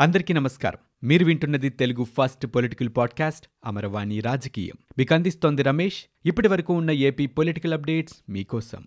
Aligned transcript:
అందరికీ 0.00 0.34
నమస్కారం. 0.34 1.08
మీరు 1.08 1.24
వింటున్నది 1.24 1.68
Telugu 1.68 2.04
first 2.04 2.46
political 2.46 2.88
podcast 2.96 3.46
Amaravani 3.66 4.20
రాజకీయం. 4.20 4.74
మీకు 4.98 5.14
అందిస్తోంది 5.14 5.62
రమేష్. 5.62 6.04
ఇప్పటి 6.26 6.48
వరకు 6.48 6.74
ఉన్న 6.74 6.90
ఏపీ 6.90 7.26
పొలిటికల్ 7.26 7.72
అప్డేట్స్ 7.74 8.14
మీకోసం. 8.28 8.84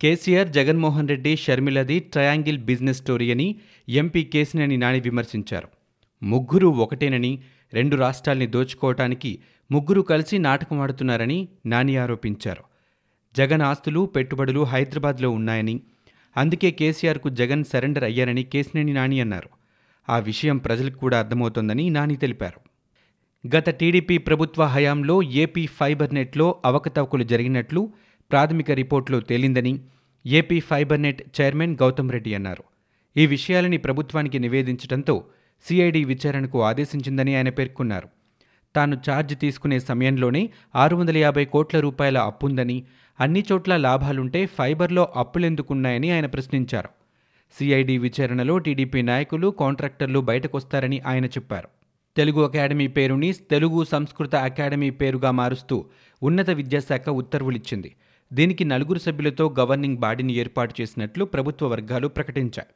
కేసీఆర్ 0.00 0.48
జగన్మోహన్ 0.48 1.08
రెడ్డి 1.08 1.36
షర్మిలది 1.36 1.98
ట్రయాంగిల్ 1.98 2.58
బిజినెస్ 2.58 2.98
స్టోరీ 2.98 3.30
అని 3.30 3.56
ఎంపీ 3.88 4.24
కేసినేని 4.24 4.76
నాని 4.76 5.00
విమర్శించారు. 5.00 5.68
ముగ్గురు 6.22 6.66
ఒకటేనని 6.66 7.42
రెండు 7.72 7.96
రాష్ట్రాల్ని 7.96 8.46
దోచుకోవటానికి 8.46 9.38
ముగ్గురు 9.70 10.00
కలిసి 10.00 10.38
నాటకం 10.38 10.80
ఆడుతున్నారని 10.80 11.48
నాని 11.66 11.96
ఆరోపించారు. 11.96 12.62
జగన్ 13.36 13.62
ఆస్తులు 13.62 14.06
పెట్టుబడులు 14.06 14.64
హైదరాబాద్లో 14.64 15.30
ఉన్నాయని 15.30 15.80
అందుకే 16.36 16.70
కేసీఆర్కు 16.70 17.28
జగన్ 17.28 17.64
సరెండర్ 17.64 18.04
అయ్యారని 18.04 18.42
కేసినేని 18.42 18.92
నాని 18.92 19.20
అన్నారు. 19.20 19.48
ఆ 20.10 20.18
విషయం 20.18 20.56
ప్రజలకు 20.58 20.98
కూడా 20.98 21.18
అర్థమవుతోందని 21.18 21.90
నాని 21.90 22.16
తెలిపారు. 22.16 22.60
గత 23.56 23.70
టీడీపీ 23.70 24.18
ప్రభుత్వ 24.18 24.64
హయాంలో 24.64 25.22
ఏపీ 25.22 25.66
ఫైబర్ 25.66 26.14
నెట్లో 26.14 26.62
అవకతవకలు 26.64 27.22
జరిగినట్లు 27.22 27.92
ప్రాథమిక 28.30 28.70
రిపోర్టులో 28.70 29.20
తేలిందని 29.20 29.80
AP 30.26 30.60
fibre 30.60 31.02
net 31.02 31.22
chairman 31.40 31.76
Gautam 31.82 32.12
Reddy 32.12 32.34
అన్నారు. 32.34 32.64
ఈ 33.16 33.26
విషయాలని 33.26 33.76
ప్రభుత్వానికి 33.76 34.38
నివేదించడంతో 34.38 35.24
సిఐడి 35.68 36.04
విచారణకు 36.04 36.62
ఆదేశించిందని 36.62 37.36
ఆయన 37.36 37.48
పేర్కొన్నారు. 37.48 38.08
తాను 38.76 38.96
ఛార్జ్ 39.10 39.38
తీసుకునే 39.38 39.78
సమయంలోనే 39.80 40.50
ఆరు 40.76 40.96
వందల 40.96 41.16
యాభై 41.16 41.44
కోట్ల 41.44 41.80
రూపాయల 41.80 42.18
అప్పుందని 42.18 42.82
అన్ని 43.20 43.44
చోట్ల 43.52 43.76
లాభాలుంటే 43.76 44.46
ఫైబర్లో 44.46 45.12
అప్పులెందుకున్నాయని 45.16 46.10
ఆయన 46.10 46.26
ప్రశ్నించారు. 46.26 46.88
సిఐడి 47.58 47.98
విచారణలో 47.98 48.58
టీడీపీ 48.58 49.02
నాయకులు 49.02 49.48
కాంట్రాక్టర్లు 49.48 50.18
బయటకొస్తారని 50.18 51.00
ఆయన 51.06 51.26
చెప్పారు. 51.26 51.68
తెలుగు 52.16 52.44
అకాడమీ 52.44 52.86
పేరుని 52.86 53.32
తెలుగు 53.32 53.84
సంస్కృత 53.84 54.34
అకాడమీ 54.34 54.90
పేరుగా 54.90 55.30
మారుస్తూ 55.30 55.84
ఉన్నత 56.22 56.50
విద్యాశాఖ 56.50 57.08
ఉత్తర్వులిచ్చింది. 57.08 57.94
దీనికి 58.32 58.64
నలుగురు 58.64 58.98
సభ్యులతో 58.98 59.54
గవర్నింగ్ 59.58 59.96
బాడీని 59.96 60.32
ఏర్పాటు 60.32 60.74
చేసినట్లు 60.80 61.24
ప్రభుత్వ 61.24 61.66
వర్గాలు 61.66 62.08
ప్రకటించాయి. 62.08 62.66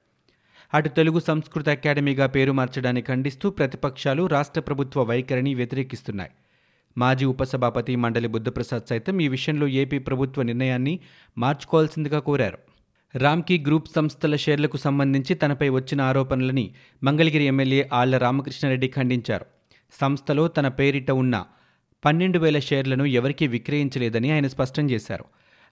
అటు 0.75 0.89
తెలుగు 0.89 1.21
సంస్కృత 1.21 1.69
అకాడమీగా 1.69 2.27
పేరు 2.27 2.53
మార్చడాన్ని 2.53 3.03
ఖండిస్తూ 3.03 3.51
ప్రతిపక్షాలు 3.51 4.27
రాష్ట్ర 4.27 4.61
ప్రభుత్వ 4.61 5.03
వైఖరిని 5.03 5.55
వ్యతిరేకిస్తున్నాయి. 5.55 6.31
మాజీ 6.99 7.25
ఉపసభాపతి 7.25 7.97
మండలి 7.97 8.29
బుద్ధప్రసాద్ 8.29 8.89
సైతం 8.89 9.21
ఈ 9.21 9.29
విషయంలో 9.29 9.69
ఏపీ 9.69 9.99
ప్రభుత్వ 9.99 10.43
నిర్ణయాన్ని 10.43 11.01
మార్చుకోవాల్సిందిగా 11.39 12.19
కోరారు. 12.19 12.59
రామ్కీ 13.15 13.59
గ్రూప్ 13.59 13.89
సంస్థల 13.97 14.37
షేర్లకు 14.37 14.77
సంబంధించి 14.77 15.35
తనపై 15.35 15.69
వచ్చిన 15.69 16.01
ఆరోపణలని 16.01 16.75
మంగళగిరి 17.03 17.45
ఎమ్మెల్యే 17.45 17.89
ఆళ్ళ 17.93 18.19
రామకృష్ణారెడ్డి 18.19 18.89
ఖండించారు. 18.89 19.47
సంస్థలో 20.01 20.49
తన 20.49 20.69
పేరిట 20.69 21.11
ఉన్న 21.11 21.45
పన్నెండు 22.05 22.39
వేల 22.39 22.59
షేర్లను 22.59 23.05
ఎవరికీ 23.05 23.47
విక్రయించలేదని 23.47 24.31
ఆయన 24.31 24.47
స్పష్టం 24.47 24.91
చేశారు. 24.91 25.25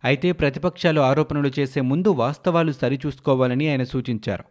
అయితే 0.04 0.32
ప్రతిపక్షాలు 0.32 1.00
ఆరోపణలు 1.00 1.50
చేసే 1.58 1.80
ముందు 1.80 2.08
వాస్తవాలు 2.08 2.72
సరిచూసుకోవాలని 2.72 3.70
ఆయన 3.70 3.84
సూచించారు. 3.84 4.44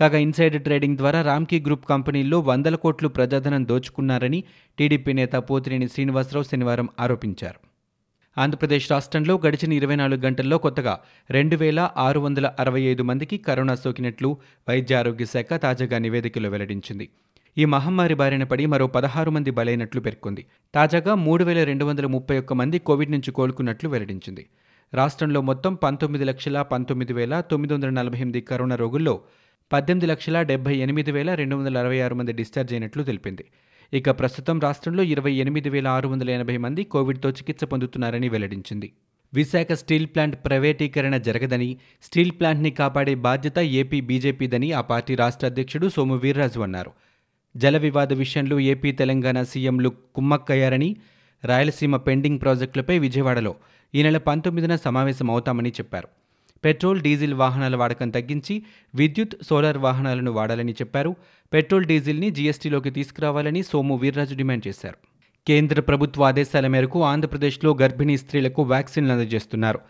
కాగా 0.00 0.18
ఇన్సైడ్ 0.18 0.62
ట్రేడింగ్ 0.62 0.96
ద్వారా 0.96 1.22
రామ్కీ 1.22 1.60
గ్రూప్ 1.60 1.86
కంపెనీల్లో 1.86 2.40
వందల 2.40 2.74
కోట్లు 2.74 3.08
ప్రజాధనం 3.08 3.68
దోచుకున్నారని 3.68 4.44
టీడీపీ 4.78 5.12
నేత 5.12 5.32
పోతినేని 5.32 5.88
శ్రీనివాసరావు 5.88 6.44
శనివారం 6.44 6.88
ఆరోపించారు. 7.00 7.70
ఆంధ్రప్రదేశ్ 8.40 8.90
రాష్ట్రంలో 8.90 9.40
గడిచిన 9.46 9.72
ఇరవై 9.72 9.96
నాలుగు 9.96 10.20
గంటల్లో 10.20 10.58
కొత్తగా 10.58 11.00
రెండు 11.30 11.56
వేల 11.56 11.90
ఆరు 11.96 12.20
వందల 12.20 12.52
అరవై 12.58 12.80
ఐదు 12.80 13.02
మందికి 13.02 13.38
కరోనా 13.38 13.74
సోకినట్లు 13.74 14.36
వైద్య 14.68 14.94
ఆరోగ్య 14.94 15.24
శాఖ 15.24 15.54
తాజాగా 15.54 15.98
నివేదికలో 15.98 16.48
వెల్లడించింది. 16.48 17.08
ఈ 17.58 17.64
మహమ్మారి 17.64 18.14
బారిన 18.14 18.44
పడి 18.44 18.66
మరో 18.66 18.86
పదహారు 18.86 19.30
మంది 19.30 19.50
బలైనట్లు 19.50 20.00
పేర్కొంది. 20.00 20.46
తాజాగా 20.74 21.14
మూడు 21.14 21.44
వేల 21.44 21.64
రెండు 21.64 21.84
వందల 21.84 22.06
ముప్పై 22.06 22.38
ఒక్క 22.38 22.52
మంది 22.52 22.78
కోవిడ్ 22.78 23.10
నుంచి 23.10 23.30
కోలుకున్నట్లు 23.30 23.90
వెల్లడించింది. 23.90 24.46
రాష్ట్రంలో 24.94 25.40
మొత్తం 25.40 25.74
పంతొమ్మిది 25.74 26.24
లక్షల 26.24 26.62
పంతొమ్మిది 26.62 27.12
వేల 27.12 27.40
తొమ్మిది 27.40 27.74
వందల 27.74 27.90
నలభై 27.90 28.16
ఎనిమిది 28.16 28.40
కరోనా 28.40 28.76
రోగుల్లో 28.76 29.20
పద్దెనిమిది 29.72 30.06
లక్షల 30.06 30.42
డెబ్బై 30.42 30.76
ఎనిమిది 30.76 31.10
వేల 31.12 31.34
రెండు 31.34 31.56
వందల 31.56 31.78
అరవై 31.78 32.00
ఆరు 32.00 32.14
మంది 32.14 32.32
డిశ్చార్జ్ 32.32 32.72
అయినట్లు 32.72 33.02
తెలిపింది. 33.02 33.44
ఇక 33.92 34.10
ప్రస్తుతం 34.10 34.60
రాష్ట్రంలో 34.60 35.02
ఇరవై 35.02 35.32
ఎనిమిది 35.32 35.68
వేల 35.68 35.88
ఆరు 35.88 36.08
వందల 36.08 36.30
ఎనభై 36.30 36.56
మంది 36.56 36.84
కోవిడ్తో 36.84 37.30
చికిత్స 37.30 37.64
పొందుతున్నారని 37.64 38.28
వెల్లడించింది. 38.28 38.92
విశాఖ 39.34 39.72
స్టీల్ 39.72 40.06
ప్లాంట్ 40.06 40.36
ప్రైవేటీకరణ 40.46 41.16
జరగదని 41.16 41.76
స్టీల్ 42.02 42.32
ప్లాంట్ని 42.32 42.70
కాపాడే 42.70 43.14
బాధ్యత 43.14 43.58
ఏపీ 43.58 44.00
బీజేపీదని 44.00 44.72
ఆ 44.72 44.80
పార్టీ 44.80 45.14
రాష్ట్ర 45.14 45.46
అధ్యక్షుడు 45.46 45.88
సోము 45.88 46.16
వీర్రాజు 46.16 46.60
అన్నారు. 46.60 46.92
జల 47.56 47.76
వివాద 47.76 48.12
విషయంలో 48.12 48.60
ఏపీ 48.60 48.92
తెలంగాణ 48.92 49.42
సీఎంలు 49.42 49.92
కుమ్మక్కయ్యారని 50.14 50.96
రాయలసీమ 51.44 51.96
పెండింగ్ 51.96 52.40
ప్రాజెక్టులపై 52.40 52.98
విజయవాడలో 52.98 53.54
ఈ 53.94 54.02
నెల 54.02 54.18
పంతొమ్మిదిన 54.18 54.76
సమావేశమవుతామని 54.76 55.70
చెప్పారు. 55.70 56.08
పెట్రోల్ 56.64 57.00
డీజిల్ 57.00 57.34
వాహనాల 57.34 57.76
వాడకం 57.76 58.10
తగ్గించి 58.10 58.62
విద్యుత్ 58.94 59.44
సోలార్ 59.48 59.78
వాహనాలను 59.78 60.32
వాడాలని 60.32 60.72
చెప్పారు. 60.72 61.16
పెట్రోల్ 61.52 61.84
డీజిల్ని 61.84 62.30
జీఎస్టీలోకి 62.30 62.90
తీసుకురావాలని 62.90 63.62
సోము 63.62 63.96
వీర్రాజు 63.96 64.34
డిమాండ్ 64.34 64.68
చేశారు. 64.68 64.96
కేంద్ర 65.46 65.80
ప్రభుత్వ 65.80 66.24
ఆదేశాల 66.24 66.66
మేరకు 66.66 67.02
ఆంధ్రప్రదేశ్లో 67.02 67.76
గర్భిణీ 67.82 68.16
స్త్రీలకు 68.16 68.62
వ్యాక్సిన్లు 68.62 69.12
అందజేస్తున్నారు. 69.12 69.80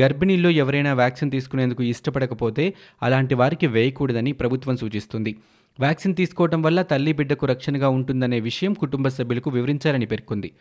గర్భిణీల్లో 0.00 0.50
ఎవరైనా 0.50 0.94
వ్యాక్సిన్ 0.94 1.30
తీసుకునేందుకు 1.30 1.82
ఇష్టపడకపోతే 1.82 2.74
అలాంటి 3.02 3.34
వారికి 3.34 3.66
వేయకూడదని 3.66 4.32
ప్రభుత్వం 4.32 4.76
సూచిస్తుంది. 4.76 5.36
వ్యాక్సిన్ 5.80 6.16
తీసుకోవడం 6.16 6.62
వల్ల 6.62 6.82
తల్లి 6.82 7.12
బిడ్డకు 7.12 7.46
రక్షణగా 7.46 7.88
ఉంటుందనే 7.88 8.40
విషయం 8.40 8.72
కుటుంబ 8.72 9.08
సభ్యులకు 9.08 9.50
వివరించాలని 9.50 10.06
పేర్కొంది. 10.06 10.52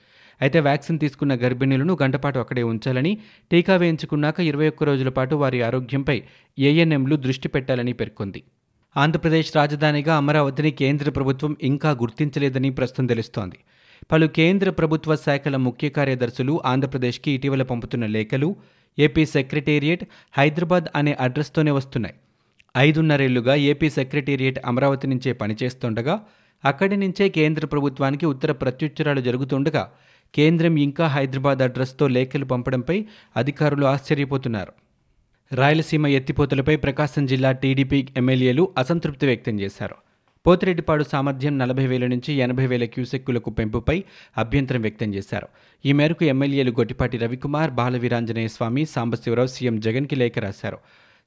అయితే 0.44 0.60
వ్యాక్సిన్ 0.60 1.00
తీసుకున్న 1.00 1.34
గర్భిణులను 1.36 1.94
గంటపాటు 2.04 2.40
అక్కడే 2.40 2.64
ఉంచాలని 2.64 3.12
టీకా 3.52 3.76
వేయించుకున్నాక 3.76 4.40
ఇరవై 4.40 4.68
ఒక్క 4.68 4.84
రోజుల 4.84 5.10
పాటు 5.10 5.36
వారి 5.36 5.62
ఆరోగ్యంపై 5.62 6.18
ఏఎన్ఎంలు 6.60 7.16
దృష్టి 7.16 7.48
పెట్టాలని 7.48 7.94
పేర్కొంది. 7.94 8.42
ఆంధ్రప్రదేశ్ 8.98 9.52
రాజధానిగా 9.56 10.16
అమరావతిని 10.16 10.72
కేంద్ర 10.72 11.10
ప్రభుత్వం 11.10 11.58
ఇంకా 11.62 11.92
గుర్తించలేదని 11.92 12.70
ప్రస్తుతం 12.70 13.06
తెలుస్తోంది. 13.06 13.58
పలు 14.12 14.28
కేంద్ర 14.28 14.70
ప్రభుత్వ 14.70 15.16
శాఖల 15.16 15.56
ముఖ్య 15.68 15.90
కార్యదర్శులు 15.90 16.62
ఆంధ్రప్రదేశ్కి 16.66 17.30
ఇటీవల 17.32 17.64
పంపుతున్న 17.64 18.06
లేఖలు 18.06 18.50
ఏపీ 18.98 19.26
సెక్రటేరియట్ 19.26 20.04
హైదరాబాద్ 20.38 20.88
అనే 20.96 21.14
అడ్రస్తోనే 21.20 21.72
వస్తున్నాయి. 21.72 22.16
ఐదున్నరేళ్ళుగా 22.78 23.56
ఏపీ 23.72 23.90
సెక్రటేరియట్ 23.90 24.60
అమరావతి 24.66 25.08
నుంచే 25.08 25.34
పనిచేస్తుండగా 25.34 26.16
అక్కడి 26.64 26.96
నుంచే 26.98 27.26
కేంద్ర 27.30 27.66
ప్రభుత్వానికి 27.66 28.26
ఉత్తర 28.26 28.52
ప్రత్యుత్తరాలు 28.52 29.22
జరుగుతుండగా 29.22 29.84
కేంద్రం 30.34 30.78
ఇంకా 30.78 31.08
హైదరాబాద్ 31.08 31.62
అడ్రస్తో 31.62 32.08
లేఖలు 32.08 32.46
పంపడంపై 32.46 33.06
అధికారులు 33.38 33.86
ఆశ్చర్యపోతున్నారు. 33.86 34.74
రాయలసీమ 35.56 36.08
ఎత్తిపోతలపై 36.08 36.76
ప్రకాశం 36.76 37.26
జిల్లా 37.26 37.52
టీడీపీ 37.52 38.08
ఎమ్మెల్యేలు 38.18 38.74
అసంతృప్తి 38.78 39.26
వ్యక్తం 39.26 39.60
చేశారు. 39.60 39.96
పోతిరెడ్డిపాడు 40.48 41.04
సామర్థ్యం 41.04 41.58
నలభై 41.58 41.88
వేల 41.88 42.08
నుంచి 42.08 42.34
ఎనభై 42.34 42.68
వేల 42.68 42.86
క్యూసెక్కులకు 42.86 43.50
పెంపుపై 43.50 44.04
అభ్యంతరం 44.38 44.82
వ్యక్తం 44.82 45.14
చేశారు. 45.14 45.48
ఈ 45.86 45.92
మేరకు 45.92 46.26
ఎమ్మెల్యేలు 46.26 46.72
గొట్టిపాటి 46.72 47.18
రవికుమార్ 47.18 47.72
బాలవీరాంజనేయ 47.72 48.48
స్వామి 48.48 48.86
సాంబశివరావు 48.86 49.48
సీఎం 49.48 49.80
జగన్కి 49.80 50.16
లేఖ 50.16 50.40
రాశారు. 50.40 50.78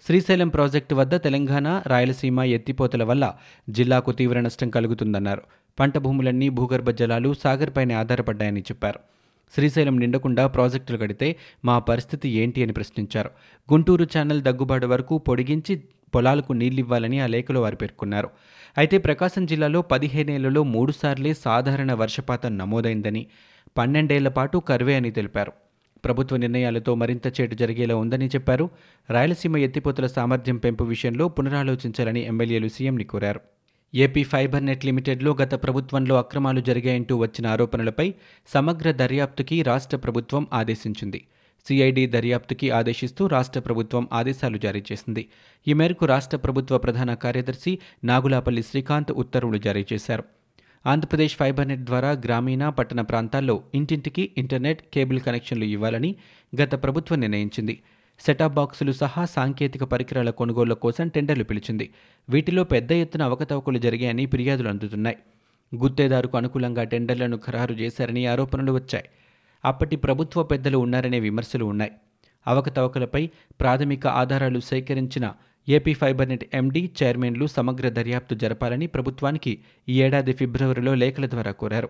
శ్రీశైలం 0.06 0.49
ప్రాజెక్టు 0.49 0.95
వద్ద 0.95 1.15
తెలంగాణ 1.15 1.83
రాయలసీమ 1.87 2.41
ఎత్తిపోతల 2.41 3.03
వల్ల 3.03 3.34
జిల్లాకు 3.71 4.12
తీవ్ర 4.12 4.41
నష్టం 4.41 4.71
కలుగుతుందన్నారు. 4.71 5.43
పంట 5.81 5.99
భూములన్నీ 5.99 6.49
భూగర్భ 6.49 6.91
జలాలు 6.91 7.35
సాగర్పైనే 7.45 7.95
ఆధారపడ్డాయని 7.95 8.61
చెప్పారు. 8.61 9.01
శ్రీశైలం 9.55 10.01
నిండకుండా 10.01 10.47
ప్రాజెక్టులు 10.47 10.99
కడితే 10.99 11.37
మా 11.65 11.79
పరిస్థితి 11.79 12.29
ఏంటి 12.29 12.63
అని 12.63 12.73
ప్రశ్నించారు. 12.73 13.31
గుంటూరు 13.73 14.05
ఛానల్ 14.05 14.43
దగ్గుబాటు 14.43 14.87
వరకు 14.87 15.19
పొడిగించి 15.19 15.83
పొలాలకు 16.15 16.53
నీళ్ళివ్వాలని 16.53 17.21
ఆ 17.21 17.27
లేఖలో 17.27 17.61
వారు 17.61 17.77
పేర్కొన్నారు. 17.77 18.31
అయితే 18.78 18.99
ప్రకాశం 18.99 19.47
జిల్లాలో 19.47 19.83
పదిహేనేళ్ళలో 19.83 20.63
మూడుసార్లే 20.63 21.34
సాధారణ 21.34 21.93
వర్షపాతం 21.93 22.59
నమోదైందని 22.59 23.27
పన్నెండేళ్ళ 23.77 24.29
పాటు 24.29 24.59
కర్వే 24.59 24.95
అని 24.95 25.11
తెలిపారు. 25.11 25.53
ప్రభుత్వ 26.05 26.37
నిర్ణయాలతో 26.37 26.95
మరింత 26.95 27.41
చేటు 27.41 27.55
జరిగేలా 27.55 27.97
ఉందని 27.97 28.27
చెప్పారు. 28.27 28.71
రాయలసీమ 29.11 29.57
ఎత్తిపోతల 29.57 30.07
సామర్థ్యం 30.07 30.57
పెంపు 30.57 30.84
విషయంలో 30.84 31.29
పునరాలోచించాలని 31.29 32.27
ఎమ్మెల్యేలు 32.27 32.69
సీఎంని 32.69 33.05
కోరారు. 33.05 33.41
ఏపీ 33.94 34.22
ఫైబర్ 34.24 34.66
నెట్ 34.66 34.84
లిమిటెడ్లో 34.84 35.36
గత 35.42 35.54
ప్రభుత్వంలో 35.54 36.18
అక్రమాలు 36.18 36.60
జరిగాయంటూ 36.60 37.16
వచ్చిన 37.16 37.47
ఆరోపణలపై 37.47 38.15
సమగ్ర 38.48 38.91
దర్యాప్తుకి 38.91 39.62
రాష్ట్ర 39.62 39.97
ప్రభుత్వం 39.97 40.47
ఆదేశించింది. 40.53 41.24
సిఐడి 41.66 42.06
దర్యాప్తుకి 42.06 42.71
ఆదేశిస్తూ 42.71 43.27
రాష్ట్ర 43.27 43.60
ప్రభుత్వం 43.60 44.09
ఆదేశాలు 44.12 44.59
జారీ 44.59 44.83
చేసింది. 44.92 45.28
ఈ 45.68 45.72
మేరకు 45.72 46.04
రాష్ట్ర 46.04 46.36
ప్రభుత్వ 46.36 46.78
ప్రధాన 46.78 47.15
కార్యదర్శి 47.15 47.78
నాగులాపల్లి 48.04 48.62
శ్రీకాంత్ 48.62 49.12
ఉత్తర్వులు 49.12 49.59
జారీ 49.59 49.86
చేశారు. 49.92 50.24
ఆంధ్రప్రదేశ్ 50.86 51.36
ఫైబర్ 51.36 51.68
నెట్ 51.68 51.80
ద్వారా 51.80 52.10
గ్రామీణ 52.10 52.68
పట్టణ 52.68 53.00
ప్రాంతాల్లో 53.00 53.62
ఇంటింటికి 53.74 54.30
ఇంటర్నెట్ 54.38 54.83
కేబుల్ 54.94 55.21
కనెక్షన్లు 55.21 55.65
ఇవ్వాలని 55.65 56.15
గత 56.62 56.83
ప్రభుత్వం 56.83 57.21
నిర్ణయించింది. 57.21 57.83
సెటాప్ 58.21 58.54
బాక్సులు 58.54 58.92
సహా 58.92 59.24
సాంకేతిక 59.24 59.84
పరికరాల 59.84 60.30
కొనుగోళ్ళ 60.30 60.72
కోసం 60.72 61.09
టెండర్లు 61.09 61.45
పిలిచింది. 61.45 61.91
వీటిలో 62.28 62.65
పెద్ద 62.65 62.92
ఎత్తున 62.92 63.22
అవకతవకలు 63.22 63.78
జరిగాయని 63.78 64.27
ఫిర్యాదులు 64.27 64.68
అందుతున్నాయి. 64.68 65.16
గుత్తేదారుకు 65.77 66.36
అనుకూలంగా 66.36 66.84
టెండర్లను 66.84 67.41
ఖరారు 67.47 67.74
చేశారని 67.74 68.27
ఆరోపణలు 68.27 68.72
వచ్చాయి. 68.72 69.04
అప్పటి 69.65 69.97
ప్రభుత్వ 69.97 70.42
పెద్దలు 70.42 70.78
ఉన్నారనే 70.78 71.21
విమర్శలు 71.21 71.65
ఉన్నాయి. 71.65 71.92
అవకతవకలపై 72.47 73.30
ప్రాథమిక 73.60 74.07
ఆధారాలు 74.07 74.60
సేకరించిన 74.60 75.33
ఏపీ 75.69 75.95
ఫైబర్నెట్ 75.95 76.45
ఎండీ 76.54 76.91
చైర్మన్లు 77.03 77.47
సమగ్ర 77.47 77.89
దర్యాప్తు 77.89 78.34
జరపాలని 78.34 78.86
ప్రభుత్వానికి 78.86 79.59
ఈ 79.89 80.03
ఏడాది 80.03 80.33
ఫిబ్రవరిలో 80.33 80.95
లేఖల 80.95 81.27
ద్వారా 81.27 81.53
కోరారు. 81.53 81.89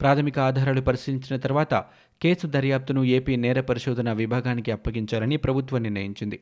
ప్రాథమిక 0.00 0.38
ఆధారాలు 0.38 0.80
పరిశీలించిన 0.80 1.36
తర్వాత 1.36 1.74
కేసు 2.22 2.46
దర్యాప్తును 2.46 3.04
ఏపీ 3.04 3.36
నేర 3.36 3.60
పరిశోధన 3.60 4.12
విభాగానికి 4.12 4.70
అప్పగించాలని 4.70 5.36
ప్రభుత్వం 5.36 5.82
నిర్ణయించింది. 5.82 6.40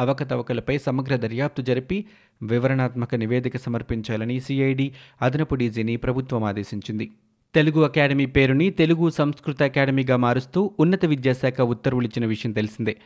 అవకతవకలపై 0.00 0.78
సమగ్ర 0.78 1.16
దర్యాప్తు 1.16 1.62
జరిపి 1.62 2.04
వివరణాత్మక 2.42 3.14
నివేదిక 3.14 3.56
సమర్పించాలని 3.56 4.40
సిఐడి 4.40 4.94
అదనపు 5.22 5.54
డీజీని 5.54 5.96
ప్రభుత్వం 5.96 6.44
ఆదేశించింది. 6.44 7.10
తెలుగు 7.54 7.82
అకాడమీ 7.82 8.26
పేరుని 8.26 8.70
తెలుగు 8.70 9.10
సంస్కృత 9.10 9.62
అకాడమీగా 9.62 10.16
మారుస్తూ 10.16 10.70
ఉన్నత 10.78 11.04
విద్యాశాఖ 11.04 11.60
ఉత్తర్వులు 11.60 12.06
ఇచ్చిన 12.06 12.26
విషయం 12.26 12.52
తెలిసిందే. 12.52 12.96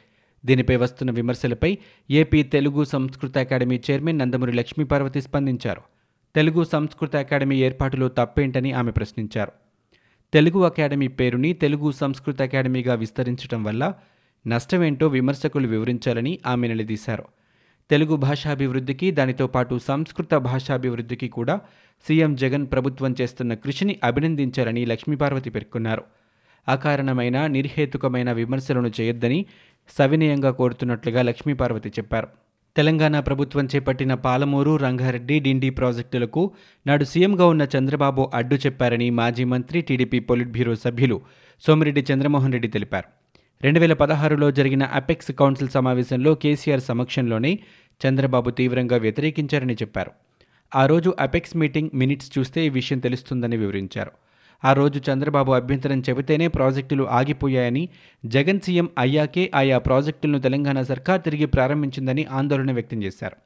దీనిపై 0.47 0.77
వస్తున్న 0.77 1.11
విమర్శలపై 1.11 1.79
ఏపీ 2.11 2.43
తెలుగు 2.43 2.85
సంస్కృత 2.85 3.39
అకాడమీ 3.39 3.81
చైర్మన్ 3.91 4.19
నందమూరి 4.19 4.53
లక్ష్మీపార్వతి 4.53 5.23
స్పందించారు. 5.23 5.81
తెలుగు 6.35 6.65
సంస్కృత 6.65 7.17
అకాడమీ 7.17 7.57
ఏర్పాటులో 7.57 8.09
తప్పేంటని 8.09 8.73
ఆమె 8.73 8.91
ప్రశ్నించారు. 8.91 9.53
తెలుగు 10.33 10.65
అకాడమీ 10.65 11.09
పేరుని 11.09 11.53
తెలుగు 11.53 11.91
సంస్కృత 11.91 12.43
అకాడమీగా 12.43 12.95
విస్తరించడం 12.95 13.65
వల్ల 13.65 13.95
నష్టమేంటో 14.47 15.07
విమర్శకులు 15.07 15.69
వివరించాలని 15.69 16.39
ఆమె 16.47 16.69
నిలదీశారు. 16.69 17.25
తెలుగు 17.91 18.17
భాషాభివృద్ధికి 18.17 19.11
దానితో 19.11 19.47
పాటు 19.47 19.79
సంస్కృత 19.89 20.35
భాషాభివృద్ధికి 20.35 21.29
కూడా 21.29 21.61
సీఎం 22.09 22.37
జగన్ 22.37 22.67
ప్రభుత్వం 22.67 23.15
చేస్తున్న 23.21 23.55
కృషిని 23.55 23.97
అభినందించాలని 24.05 24.87
లక్ష్మీపార్వతి 24.87 25.51
పేర్కొన్నారు. 25.51 26.05
అకారణమైన 26.69 27.47
నిర్హేతుకమైన 27.47 28.33
విమర్శలను 28.33 28.93
చేయొద్దని 29.01 29.47
సవినయంగా 29.99 30.51
కోరుతున్నట్లుగా 30.51 31.23
లక్ష్మీపార్వతి 31.23 31.89
చెప్పారు. 31.89 32.29
తెలంగాణ 32.77 33.21
ప్రభుత్వం 33.21 33.69
చేపట్టిన 33.75 34.15
పాలమూరు 34.15 34.77
రంగారెడ్డి 34.77 35.41
డిండి 35.41 35.71
ప్రాజెక్టులకు 35.71 36.51
నాడు 36.87 37.05
సీఎంగా 37.05 37.47
ఉన్న 37.47 37.67
చంద్రబాబు 37.77 38.31
అడ్డు 38.35 38.55
చెప్పారని 38.55 39.11
మాజీ 39.11 39.45
మంత్రి 39.45 39.81
టీడీపీ 39.83 40.19
పొలిట్ 40.19 40.51
బ్యూరో 40.51 40.75
సభ్యులు 40.75 41.21
సోమిరెడ్డి 41.61 42.05
చంద్రమోహన్ 42.13 42.53
రెడ్డి 42.53 42.69
తెలిపారు. 42.69 43.09
రెండు 43.63 43.81
వేల 43.81 43.93
పదహారులో 43.93 44.51
జరిగిన 44.51 44.83
అపెక్స్ 44.83 45.33
కౌన్సిల్ 45.33 45.69
సమావేశంలో 45.69 46.35
కేసీఆర్ 46.35 46.81
సమక్షంలోనే 46.81 47.59
చంద్రబాబు 48.07 48.51
తీవ్రంగా 48.51 48.97
వ్యతిరేకించారని 48.97 49.75
చెప్పారు. 49.75 50.11
ఆ 50.77 50.87
రోజు 50.87 51.15
అపెక్స్ 51.21 51.57
మీటింగ్ 51.57 51.91
మినిట్స్ 51.95 52.39
చూస్తే 52.39 52.67
ఈ 52.67 52.69
విషయం 52.69 52.99
తెలుస్తుందని 52.99 53.57
వివరించారు. 53.57 54.11
ఆ 54.65 54.73
రోజు 54.73 55.01
చంద్రబాబు 55.11 55.53
అభ్యంతరం 55.53 56.01
చెబితేనే 56.01 56.49
ప్రాజెక్టులు 56.49 57.05
ఆగిపోయాయని 57.05 57.89
జగన్ 58.27 58.61
సీఎం 58.61 58.89
అయ్యాకే 58.99 59.51
ఆయా 59.55 59.79
ప్రాజెక్టులను 59.79 60.39
తెలంగాణ 60.39 60.83
సర్కార్ 60.83 61.23
తిరిగి 61.23 61.47
ప్రారంభించిందని 61.47 62.25
ఆందోళన 62.25 62.73
వ్యక్తం 62.73 63.03
చేశారు. 63.03 63.37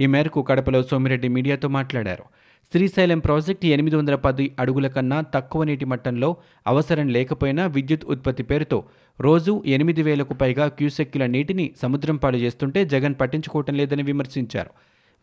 ఈ 0.00 0.06
మేరకు 0.06 0.42
కడపలో 0.42 0.82
సోమిరెడ్డి 0.82 1.28
మీడియాతో 1.28 1.68
మాట్లాడారు. 1.68 2.24
శ్రీశైలం 2.72 3.18
ప్రాజెక్టు 3.18 3.66
ఎనిమిది 3.66 3.96
వందల 3.96 4.14
పది 4.14 4.50
అడుగుల 4.60 4.86
కన్నా 4.86 5.20
తక్కువ 5.20 5.64
నీటి 5.64 5.84
మట్టంలో 5.84 6.36
అవసరం 6.66 7.08
లేకపోయినా 7.08 7.66
విద్యుత్ 7.66 8.04
ఉత్పత్తి 8.04 8.42
పేరుతో 8.42 8.84
రోజు 9.20 9.62
ఎనిమిది 9.66 10.02
వేలకు 10.02 10.34
పైగా 10.34 10.68
క్యూసెక్కుల 10.68 11.26
నీటిని 11.26 11.70
సముద్రం 11.82 12.16
పాడు 12.16 12.36
చేస్తుంటే 12.36 12.84
జగన్ 12.84 13.14
పట్టించుకోవటం 13.20 13.74
లేదని 13.74 14.02
విమర్శించారు. 14.02 14.70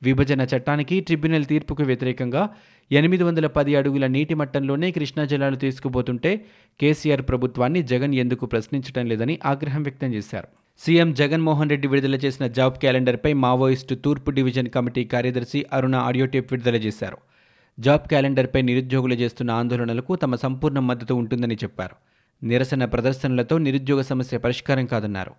విభజన 0.03 0.41
చట్టానికి 0.41 0.99
ట్రిబ్యునల్ 0.99 1.45
తీర్పుకు 1.45 1.83
వ్యతిరేకంగా 1.83 2.49
ఎనిమిది 2.91 3.23
వందల 3.23 3.47
పది 3.47 3.75
అడుగుల 3.75 4.07
నీటి 4.07 4.33
మట్టంలోనే 4.33 4.91
కృష్ణా 4.91 5.25
జలాలు 5.25 5.55
తీసుకుపోతుంటే 5.55 6.45
కేసీఆర్ 6.81 7.21
ప్రభుత్వాన్ని 7.21 7.83
జగన్ 7.83 8.15
ఎందుకు 8.15 8.45
ప్రశ్నించడం 8.45 9.05
లేదని 9.05 9.39
ఆగ్రహం 9.45 9.83
వ్యక్తం 9.83 10.13
చేశారు. 10.13 10.47
సీఎం 10.79 11.13
జగన్మోహన్ 11.13 11.69
రెడ్డి 11.69 11.87
విడుదల 11.87 12.15
చేసిన 12.15 12.47
జాబ్ 12.47 12.73
క్యాలెండర్పై 12.73 13.33
మావోయిస్టు 13.33 13.95
తూర్పు 13.95 14.31
డివిజన్ 14.31 14.67
కమిటీ 14.67 15.03
కార్యదర్శి 15.03 15.65
అరుణ 15.73 15.95
ఆడియో 15.95 16.25
టేప్ 16.25 16.53
విడుదల 16.53 16.75
చేశారు. 16.75 17.17
జాబ్ 17.79 18.07
క్యాలెండర్పై 18.07 18.61
నిరుద్యోగులు 18.61 19.13
చేస్తున్న 19.13 19.51
ఆందోళనలకు 19.51 20.15
తమ 20.15 20.35
సంపూర్ణ 20.35 20.79
మద్దతు 20.79 21.13
ఉంటుందని 21.13 21.55
చెప్పారు. 21.55 21.95
నిరసన 22.45 22.85
ప్రదర్శనలతో 22.85 23.57
నిరుద్యోగ 23.57 24.01
సమస్య 24.01 24.37
పరిష్కారం 24.37 24.85
కాదన్నారు. 24.85 25.31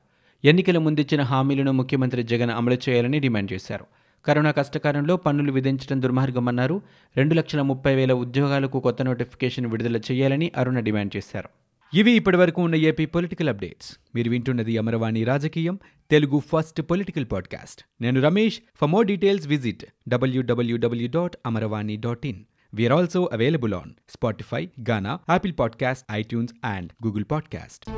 ఎన్నికల 0.45 0.79
ముందిచ్చిన 0.79 1.23
హామీలను 1.23 1.73
ముఖ్యమంత్రి 1.73 2.23
జగన్ 2.23 2.51
అమలు 2.51 2.77
చేయాలని 2.89 3.21
డిమాండ్ 3.21 3.53
చేశారు. 3.53 3.85
కరోనా 4.27 4.51
కష్టకాలంలో 4.51 5.17
పన్నులు 5.17 5.53
విధించడం 5.53 6.03
దుర్మార్గమన్నారు. 6.03 6.83
రెండు 7.17 7.35
లక్షల 7.35 7.63
ముప్పై 7.63 7.95
వేల 7.95 8.13
ఉద్యోగాలకు 8.13 8.81
కొత్త 8.81 9.03
నోటిఫికేషన్ 9.03 9.67
విడుదల 9.67 9.97
చేయాలని 9.97 10.53
అరుణ 10.57 10.81
డిమాండ్ 10.81 11.17
చేశారు. 11.17 11.49
ఇవి 11.95 12.13
ఇప్పటివరకు 12.13 12.63
ఉన్న 12.63 12.75
ఏపీ 12.75 13.07
పొలిటికల్ 13.07 13.49
అప్డేట్స్. 13.49 13.97
మీరు 14.15 14.31
వింటున్నది 14.31 14.79
అమరవాణి 14.79 15.25
రాజకీయం. 15.25 15.79
Telugu 16.11 16.43
first 16.53 16.83
political 16.83 17.27
podcast. 17.33 17.83
నేను 18.01 18.21
Ramesh. 18.21 18.61
For 18.81 18.91
more 18.91 19.07
details 19.07 19.47
visit 19.47 19.85
WWW 20.09 21.09
dot 21.09 21.37
Amaravani 21.47 21.97
dot 21.97 22.27
in 22.27 22.45
we are 22.75 22.93
also 22.93 23.31
available 23.33 23.75
on 23.75 23.91
Spotify 24.09 24.69
Gaana 24.91 25.19
Apple 25.31 25.53
podcast 25.59 26.07
iTunes 26.13 26.55
and 26.65 27.07
Google 27.07 27.25
podcast 27.31 27.91